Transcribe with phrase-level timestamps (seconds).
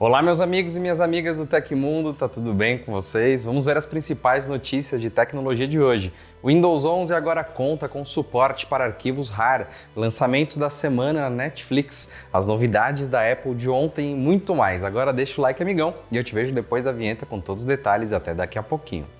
[0.00, 3.42] Olá, meus amigos e minhas amigas do Tecmundo, tá tudo bem com vocês?
[3.42, 6.12] Vamos ver as principais notícias de tecnologia de hoje.
[6.40, 12.12] O Windows 11 agora conta com suporte para arquivos RAR, lançamentos da semana na Netflix,
[12.32, 14.84] as novidades da Apple de ontem e muito mais.
[14.84, 17.66] Agora deixa o like, amigão, e eu te vejo depois da vinheta com todos os
[17.66, 19.17] detalhes até daqui a pouquinho.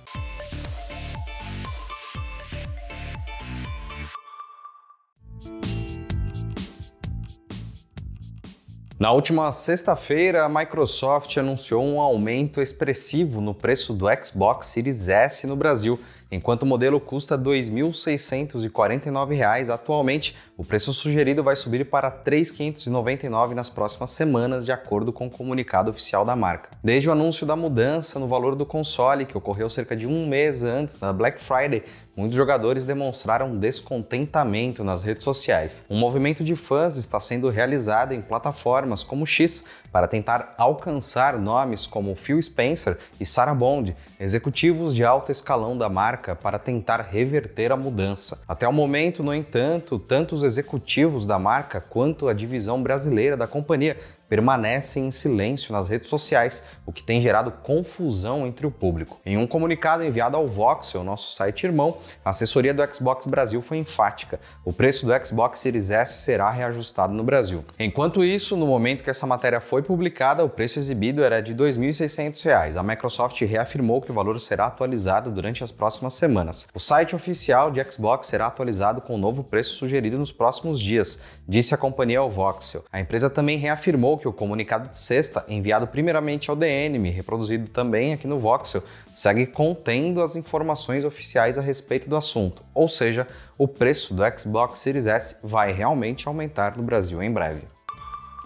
[8.99, 15.47] Na última sexta-feira, a Microsoft anunciou um aumento expressivo no preço do Xbox Series S
[15.47, 16.01] no Brasil
[16.31, 23.55] Enquanto o modelo custa R$ 2.649, atualmente o preço sugerido vai subir para R$ 3.599
[23.55, 26.69] nas próximas semanas, de acordo com o comunicado oficial da marca.
[26.85, 30.65] Desde o anúncio da mudança no valor do console, que ocorreu cerca de um mês
[30.65, 31.83] antes da Black Friday,
[32.15, 35.87] muitos jogadores demonstraram descontentamento nas redes sociais.
[35.89, 41.87] Um movimento de fãs está sendo realizado em plataformas como X para tentar alcançar nomes
[41.87, 47.01] como Phil Spencer e Sarah Bond, executivos de alto escalão da marca marca para tentar
[47.01, 48.41] reverter a mudança.
[48.49, 53.47] Até o momento, no entanto, tanto os executivos da marca quanto a divisão brasileira da
[53.47, 53.97] companhia
[54.29, 59.21] permanecem em silêncio nas redes sociais, o que tem gerado confusão entre o público.
[59.25, 63.79] Em um comunicado enviado ao Voxel, nosso site irmão, a assessoria do Xbox Brasil foi
[63.79, 67.65] enfática: o preço do Xbox Series S será reajustado no Brasil.
[67.79, 71.59] Enquanto isso, no momento que essa matéria foi publicada, o preço exibido era de R$
[71.59, 72.77] 2.600.
[72.77, 76.69] A Microsoft reafirmou que o valor será atualizado durante as próximas semanas.
[76.75, 81.21] O site oficial de Xbox será atualizado com o novo preço sugerido nos próximos dias,
[81.47, 82.85] disse a companhia ao Voxel.
[82.93, 88.13] A empresa também reafirmou que o comunicado de sexta, enviado primeiramente ao DNM, reproduzido também
[88.13, 88.83] aqui no Voxel,
[89.15, 94.81] segue contendo as informações oficiais a respeito do assunto, ou seja, o preço do Xbox
[94.81, 97.63] Series S vai realmente aumentar no Brasil em breve.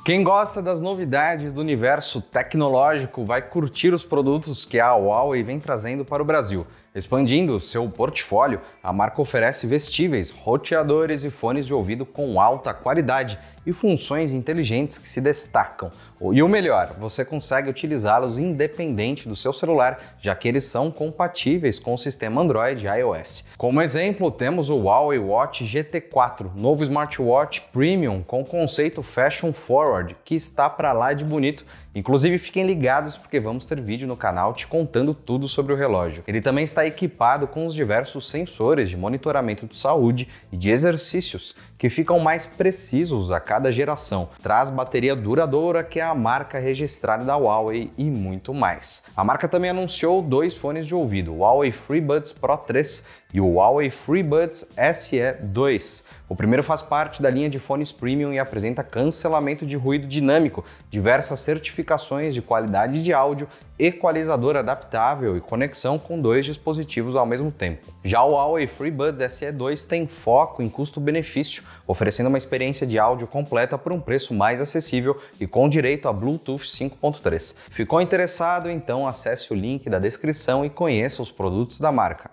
[0.05, 5.61] Quem gosta das novidades do universo tecnológico vai curtir os produtos que a Huawei vem
[5.61, 6.67] trazendo para o Brasil.
[6.95, 13.39] Expandindo seu portfólio, a marca oferece vestíveis, roteadores e fones de ouvido com alta qualidade
[13.65, 15.91] e funções inteligentes que se destacam.
[16.33, 21.79] E o melhor, você consegue utilizá-los independente do seu celular, já que eles são compatíveis
[21.79, 23.47] com o sistema Android e iOS.
[23.57, 30.35] Como exemplo, temos o Huawei Watch GT4, novo smartwatch premium com conceito fashion forward, que
[30.35, 31.65] está para lá de bonito
[31.95, 36.25] Inclusive, fiquem ligados porque vamos ter vídeo no canal te contando tudo sobre o relógio.
[36.27, 41.55] Ele também está equipado com os diversos sensores de monitoramento de saúde e de exercícios,
[41.79, 44.29] que ficam mais precisos a cada geração.
[44.43, 49.05] Traz bateria duradoura, que é a marca registrada da Huawei e muito mais.
[49.17, 53.05] A marca também anunciou dois fones de ouvido, o Huawei FreeBuds Pro 3
[53.35, 56.05] e o Huawei FreeBuds SE2.
[56.29, 60.65] O primeiro faz parte da linha de fones premium e apresenta cancelamento de ruído dinâmico,
[60.91, 66.72] diversas certificações de qualidade de áudio, equalizador adaptável e conexão com dois dispositivos
[67.17, 67.93] ao mesmo tempo.
[68.05, 73.77] Já o Huawei FreeBuds SE2 tem foco em custo-benefício, oferecendo uma experiência de áudio completa
[73.77, 77.55] por um preço mais acessível e com direito a Bluetooth 5.3.
[77.71, 78.71] Ficou interessado?
[78.71, 82.31] Então acesse o link da descrição e conheça os produtos da marca.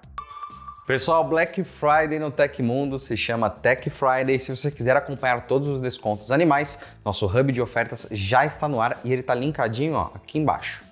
[0.89, 4.39] Pessoal, Black Friday no Tecmundo se chama Tech Friday.
[4.39, 8.81] Se você quiser acompanhar todos os descontos animais, nosso hub de ofertas já está no
[8.81, 10.88] ar e ele está linkadinho ó, aqui embaixo.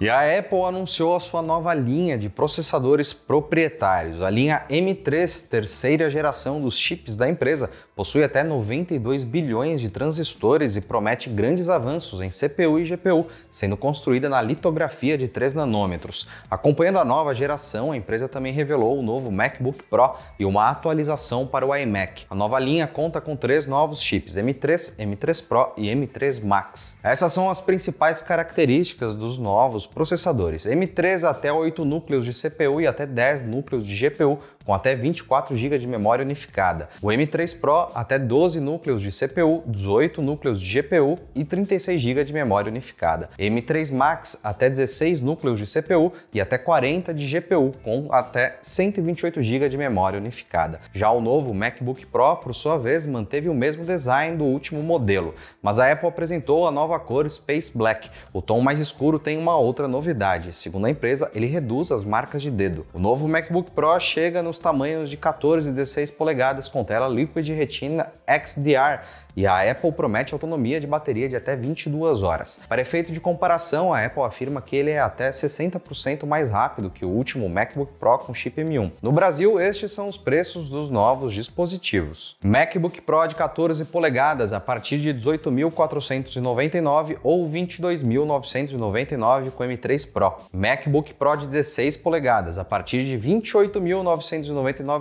[0.00, 4.22] E a Apple anunciou a sua nova linha de processadores proprietários.
[4.22, 10.76] A linha M3, terceira geração dos chips da empresa, possui até 92 bilhões de transistores
[10.76, 16.28] e promete grandes avanços em CPU e GPU, sendo construída na litografia de 3 nanômetros.
[16.48, 21.44] Acompanhando a nova geração, a empresa também revelou o novo MacBook Pro e uma atualização
[21.44, 22.24] para o iMac.
[22.30, 26.96] A nova linha conta com três novos chips, M3, M3 Pro e M3 Max.
[27.02, 30.64] Essas são as principais características dos novos processadores.
[30.64, 34.38] M3 até 8 núcleos de CPU e até 10 núcleos de GPU,
[34.68, 36.90] com até 24 GB de memória unificada.
[37.00, 42.22] O M3 Pro até 12 núcleos de CPU, 18 núcleos de GPU e 36 GB
[42.22, 43.30] de memória unificada.
[43.38, 49.40] M3 Max até 16 núcleos de CPU e até 40 de GPU, com até 128
[49.40, 50.80] GB de memória unificada.
[50.92, 55.34] Já o novo MacBook Pro, por sua vez, manteve o mesmo design do último modelo,
[55.62, 58.10] mas a Apple apresentou a nova cor Space Black.
[58.34, 60.52] O tom mais escuro tem uma outra novidade.
[60.52, 62.86] Segundo a empresa, ele reduz as marcas de dedo.
[62.92, 67.48] O novo MacBook Pro chega nos tamanhos de 14 e 16 polegadas com tela Liquid
[67.48, 69.00] Retina XDR
[69.38, 72.60] e a Apple promete autonomia de bateria de até 22 horas.
[72.68, 77.04] Para efeito de comparação, a Apple afirma que ele é até 60% mais rápido que
[77.04, 78.90] o último MacBook Pro com chip M1.
[79.00, 82.36] No Brasil, estes são os preços dos novos dispositivos.
[82.42, 90.34] MacBook Pro de 14 polegadas a partir de 18.499 ou 22.999 com M3 Pro.
[90.52, 94.47] MacBook Pro de 16 polegadas a partir de 28.999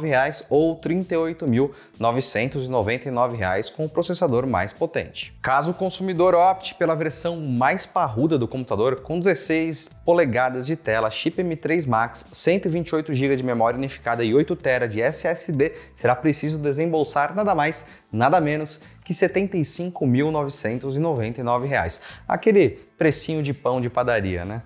[0.01, 5.33] reais ou 38.999 reais com o processador mais potente.
[5.41, 11.09] Caso o consumidor opte pela versão mais parruda do computador com 16 polegadas de tela,
[11.09, 16.57] chip M3 Max, 128 GB de memória unificada e 8 TB de SSD, será preciso
[16.57, 22.01] desembolsar nada mais, nada menos que R$ 75.999.
[22.27, 24.63] Aquele precinho de pão de padaria, né?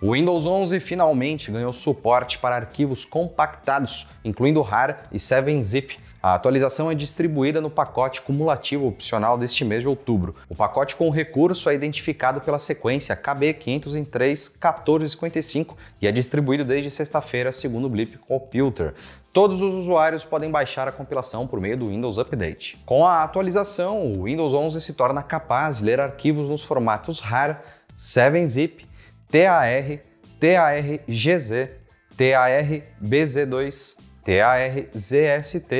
[0.00, 5.98] O Windows 11 finalmente ganhou suporte para arquivos compactados, incluindo RAR e 7-zip.
[6.22, 10.36] A atualização é distribuída no pacote cumulativo opcional deste mês de outubro.
[10.48, 17.86] O pacote com recurso é identificado pela sequência KB503-1455 e é distribuído desde sexta-feira, segundo
[17.86, 18.94] o Blip Computer.
[19.32, 22.76] Todos os usuários podem baixar a compilação por meio do Windows Update.
[22.86, 27.64] Com a atualização, o Windows 11 se torna capaz de ler arquivos nos formatos RAR,
[27.96, 28.86] 7-zip
[29.30, 30.00] TAR,
[30.40, 31.68] TARGZ,
[32.16, 35.70] TARBZ2, TARZST,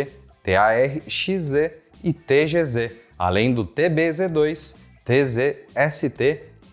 [0.45, 1.55] TARXZ
[2.05, 6.21] e TGZ, além do TBZ2, TZST,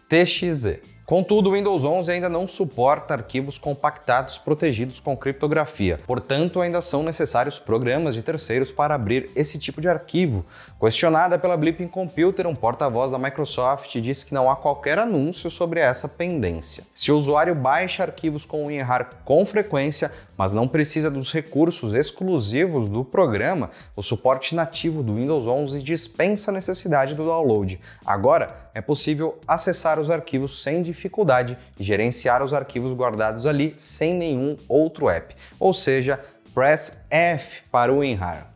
[0.09, 0.94] TXZ.
[1.05, 5.99] Contudo, o Windows 11 ainda não suporta arquivos compactados protegidos com criptografia.
[6.07, 10.43] Portanto, ainda são necessários programas de terceiros para abrir esse tipo de arquivo.
[10.79, 15.79] Questionada pela Blipping Computer, um porta-voz da Microsoft disse que não há qualquer anúncio sobre
[15.79, 16.83] essa pendência.
[16.95, 22.89] Se o usuário baixa arquivos com WinRAR com frequência, mas não precisa dos recursos exclusivos
[22.89, 27.79] do programa, o suporte nativo do Windows 11 dispensa a necessidade do download.
[28.03, 34.13] Agora, é possível acessar os arquivos sem dificuldade e gerenciar os arquivos guardados ali sem
[34.13, 35.33] nenhum outro app.
[35.57, 36.19] Ou seja,
[36.53, 38.54] press F para o WinRAR.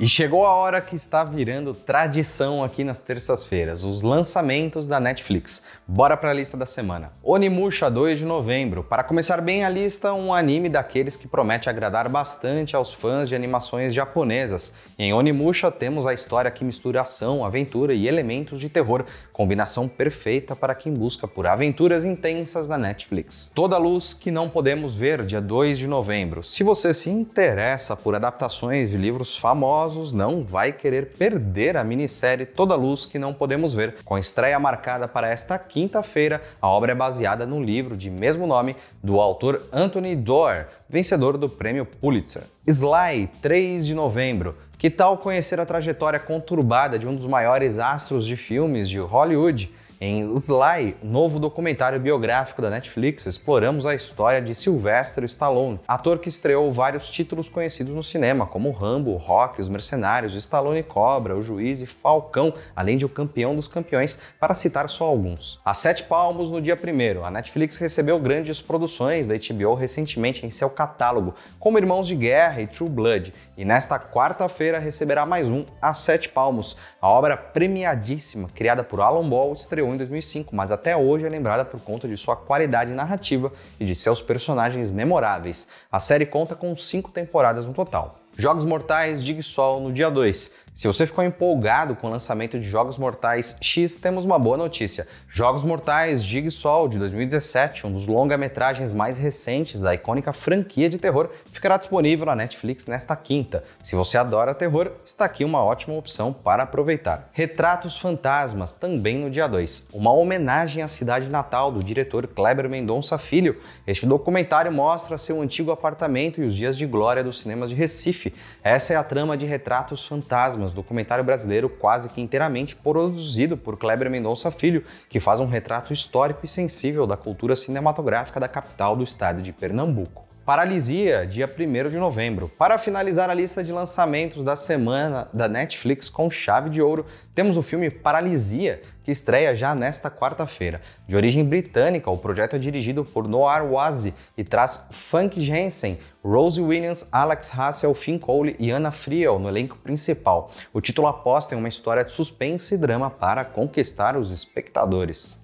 [0.00, 5.62] E chegou a hora que está virando tradição aqui nas terças-feiras, os lançamentos da Netflix.
[5.86, 7.12] Bora para a lista da semana.
[7.22, 8.82] Onimusha 2 de novembro.
[8.82, 13.36] Para começar bem a lista, um anime daqueles que promete agradar bastante aos fãs de
[13.36, 14.74] animações japonesas.
[14.98, 20.56] Em Onimusha temos a história que mistura ação, aventura e elementos de terror, combinação perfeita
[20.56, 23.52] para quem busca por aventuras intensas da Netflix.
[23.54, 26.42] Toda luz que não podemos ver dia 2 de novembro.
[26.42, 32.46] Se você se interessa por adaptações de livros famosos, não vai querer perder a minissérie
[32.46, 33.96] Toda Luz que Não Podemos Ver.
[34.04, 38.74] Com estreia marcada para esta quinta-feira, a obra é baseada no livro de mesmo nome
[39.02, 42.44] do autor Anthony Doerr, vencedor do prêmio Pulitzer.
[42.66, 44.56] Sly, 3 de novembro.
[44.78, 49.70] Que tal conhecer a trajetória conturbada de um dos maiores astros de filmes de Hollywood?
[50.06, 56.28] Em Sly, novo documentário biográfico da Netflix, exploramos a história de Sylvester Stallone, ator que
[56.28, 61.80] estreou vários títulos conhecidos no cinema, como Rambo, Rock, Os Mercenários, Stallone Cobra, O Juiz
[61.80, 65.58] e Falcão, além de O Campeão dos Campeões, para citar só alguns.
[65.64, 70.50] A sete palmos no dia primeiro, a Netflix recebeu grandes produções da HBO recentemente em
[70.50, 75.64] seu catálogo, como Irmãos de Guerra e True Blood, e nesta quarta-feira receberá mais um,
[75.80, 80.96] A Sete Palmos, a obra premiadíssima criada por Alan Ball, estreou em 2005, mas até
[80.96, 85.68] hoje é lembrada por conta de sua qualidade narrativa e de seus personagens memoráveis.
[85.90, 88.18] A série conta com cinco temporadas no total.
[88.36, 90.63] Jogos Mortais Sol no dia 2.
[90.74, 95.06] Se você ficou empolgado com o lançamento de Jogos Mortais X, temos uma boa notícia.
[95.28, 101.30] Jogos Mortais Sol de 2017, um dos longa-metragens mais recentes da icônica franquia de terror,
[101.52, 103.62] ficará disponível na Netflix nesta quinta.
[103.80, 107.30] Se você adora terror, está aqui uma ótima opção para aproveitar.
[107.30, 109.90] Retratos Fantasmas, também no dia 2.
[109.92, 113.60] Uma homenagem à cidade natal do diretor Kleber Mendonça Filho.
[113.86, 118.34] Este documentário mostra seu antigo apartamento e os dias de glória dos cinemas de Recife.
[118.60, 124.10] Essa é a trama de Retratos Fantasmas documentário brasileiro quase que inteiramente produzido por Kleber
[124.10, 129.02] Mendonça Filho, que faz um retrato histórico e sensível da cultura cinematográfica da capital do
[129.02, 130.23] estado de Pernambuco.
[130.44, 132.50] Paralisia, dia 1 de novembro.
[132.58, 137.56] Para finalizar a lista de lançamentos da semana da Netflix com chave de ouro, temos
[137.56, 140.82] o filme Paralisia, que estreia já nesta quarta-feira.
[141.08, 146.62] De origem britânica, o projeto é dirigido por Noir Wazi e traz Funk Jensen, Rosie
[146.62, 150.50] Williams, Alex Hassel, Finn Cole e Anna Friel no elenco principal.
[150.74, 155.42] O título aposta em uma história de suspense e drama para conquistar os espectadores.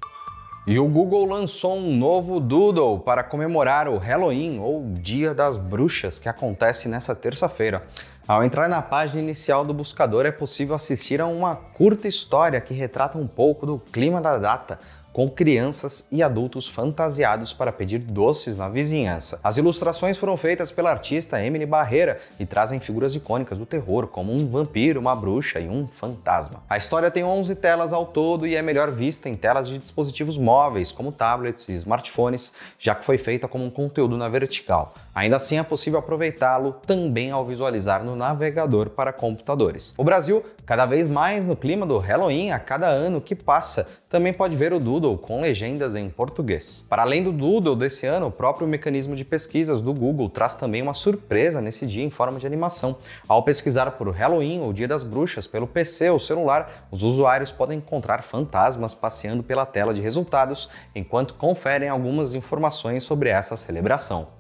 [0.67, 6.19] E o Google lançou um novo Doodle para comemorar o Halloween ou Dia das Bruxas,
[6.19, 7.83] que acontece nessa terça-feira.
[8.29, 12.75] Ao entrar na página inicial do buscador é possível assistir a uma curta história que
[12.75, 14.79] retrata um pouco do clima da data,
[15.13, 19.41] com crianças e adultos fantasiados para pedir doces na vizinhança.
[19.43, 24.33] As ilustrações foram feitas pela artista Emily Barreira e trazem figuras icônicas do terror, como
[24.33, 26.63] um vampiro, uma bruxa e um fantasma.
[26.69, 30.39] A história tem 11 telas ao todo e é melhor vista em telas de dispositivos
[30.39, 34.95] móveis, como tablets e smartphones, já que foi feita como um conteúdo na vertical.
[35.15, 39.95] Ainda assim, é possível aproveitá-lo também ao visualizar no navegador para computadores.
[39.99, 44.33] O Brasil, cada vez mais no clima do Halloween a cada ano que passa, também
[44.33, 46.87] pode ver o Doodle com legendas em português.
[46.89, 50.81] Para além do Doodle desse ano, o próprio mecanismo de pesquisas do Google traz também
[50.81, 52.99] uma surpresa nesse dia em forma de animação.
[53.27, 57.79] Ao pesquisar por Halloween ou Dia das Bruxas pelo PC ou celular, os usuários podem
[57.79, 64.40] encontrar fantasmas passeando pela tela de resultados enquanto conferem algumas informações sobre essa celebração.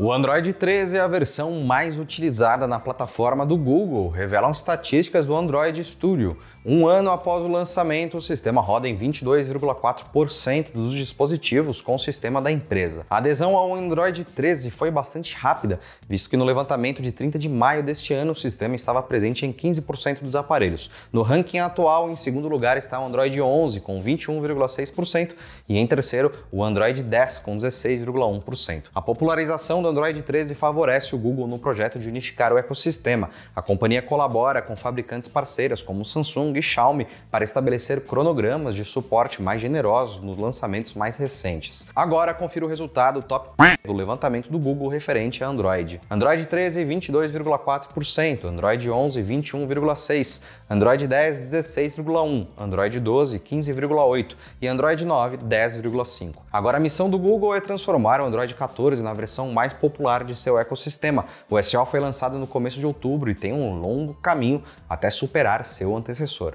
[0.00, 5.34] O Android 13 é a versão mais utilizada na plataforma do Google, revelam estatísticas do
[5.34, 6.36] Android Studio.
[6.64, 12.40] Um ano após o lançamento, o sistema roda em 22,4% dos dispositivos com o sistema
[12.40, 13.06] da empresa.
[13.10, 17.48] A adesão ao Android 13 foi bastante rápida, visto que no levantamento de 30 de
[17.48, 20.92] maio deste ano o sistema estava presente em 15% dos aparelhos.
[21.12, 25.32] No ranking atual, em segundo lugar está o Android 11 com 21,6%
[25.68, 28.84] e em terceiro o Android 10 com 16,1%.
[28.94, 33.30] A popularização Android 13 favorece o Google no projeto de unificar o ecossistema.
[33.54, 39.42] A companhia colabora com fabricantes parceiras como Samsung e Xiaomi para estabelecer cronogramas de suporte
[39.42, 41.86] mais generosos nos lançamentos mais recentes.
[41.94, 43.50] Agora confira o resultado top
[43.84, 46.00] do levantamento do Google referente a Android.
[46.10, 55.38] Android 13 22,4%, Android 11 21,6%, Android 10 16,1%, Android 12 15,8% e Android 9
[55.38, 56.34] 10,5%.
[56.52, 60.34] Agora a missão do Google é transformar o Android 14 na versão mais popular de
[60.34, 61.24] seu ecossistema.
[61.48, 65.64] O SO foi lançado no começo de outubro e tem um longo caminho até superar
[65.64, 66.54] seu antecessor.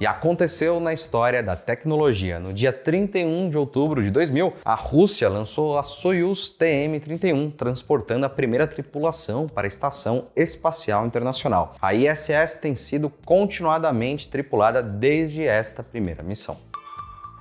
[0.00, 2.40] E aconteceu na história da tecnologia.
[2.40, 8.30] No dia 31 de outubro de 2000, a Rússia lançou a Soyuz TM-31, transportando a
[8.30, 11.74] primeira tripulação para a Estação Espacial Internacional.
[11.82, 16.69] A ISS tem sido continuadamente tripulada desde esta primeira missão.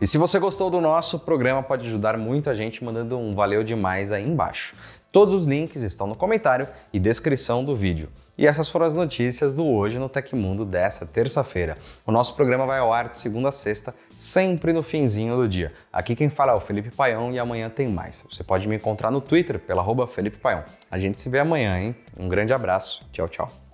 [0.01, 3.63] E se você gostou do nosso programa, pode ajudar muito a gente mandando um valeu
[3.63, 4.73] demais aí embaixo.
[5.11, 8.07] Todos os links estão no comentário e descrição do vídeo.
[8.37, 11.77] E essas foram as notícias do Hoje no Tecmundo dessa terça-feira.
[12.07, 15.73] O nosso programa vai ao ar de segunda a sexta, sempre no finzinho do dia.
[15.91, 18.25] Aqui quem fala é o Felipe Paião e amanhã tem mais.
[18.31, 20.63] Você pode me encontrar no Twitter pela arroba Felipe Paião.
[20.89, 21.93] A gente se vê amanhã, hein?
[22.17, 23.05] Um grande abraço.
[23.11, 23.68] Tchau, tchau.